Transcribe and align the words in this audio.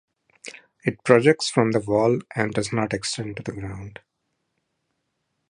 It 0.83 1.03
projects 1.03 1.51
from 1.51 1.73
the 1.73 1.79
wall 1.79 2.21
and 2.35 2.51
does 2.51 2.73
not 2.73 2.91
extend 2.91 3.37
to 3.37 3.43
the 3.43 3.51
ground. 3.51 3.99